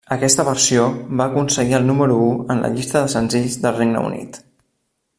[0.13, 0.85] Aquesta versió
[1.19, 4.45] va aconseguir el número u en la llista de senzills del Regne Unit.